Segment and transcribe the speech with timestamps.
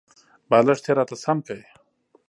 [0.49, 1.59] بالښت یې راته سم کړ.